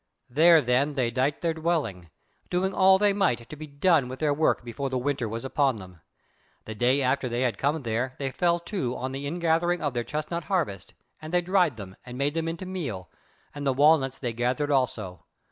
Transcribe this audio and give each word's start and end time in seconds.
There 0.31 0.61
then 0.61 0.95
they 0.95 1.11
dight 1.11 1.41
their 1.41 1.53
dwelling, 1.53 2.09
doing 2.49 2.73
all 2.73 2.97
they 2.97 3.13
might 3.13 3.47
to 3.47 3.55
be 3.55 3.67
done 3.67 4.07
with 4.07 4.17
their 4.17 4.33
work 4.33 4.63
before 4.63 4.89
the 4.89 4.97
winter 4.97 5.29
was 5.29 5.45
upon 5.45 5.75
them. 5.75 6.01
The 6.65 6.73
day 6.73 7.03
after 7.03 7.29
they 7.29 7.41
had 7.43 7.59
come 7.59 7.83
there 7.83 8.15
they 8.17 8.31
fell 8.31 8.59
to 8.61 8.97
on 8.97 9.11
the 9.11 9.27
in 9.27 9.37
gathering 9.37 9.79
of 9.79 9.93
their 9.93 10.03
chestnut 10.03 10.45
harvest, 10.45 10.95
and 11.21 11.31
they 11.31 11.41
dried 11.41 11.77
them, 11.77 11.95
and 12.03 12.17
made 12.17 12.33
them 12.33 12.47
into 12.47 12.65
meal; 12.65 13.11
and 13.53 13.63
the 13.63 13.73
walnuts 13.75 14.17
they 14.17 14.33
gathered 14.33 14.71
also. 14.71 15.23